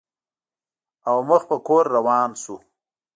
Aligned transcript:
او 1.09 1.17
مخ 1.29 1.41
په 1.49 1.57
کور 1.67 1.83
روان 1.95 2.29
شو. 2.41 2.55